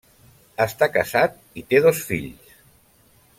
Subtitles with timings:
[0.63, 2.57] Està casat i té dos fills.